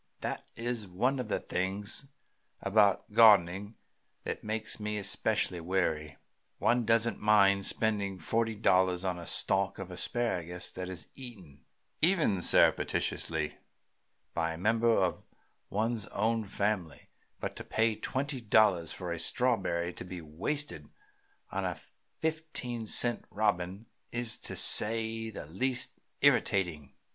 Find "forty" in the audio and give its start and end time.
8.17-8.53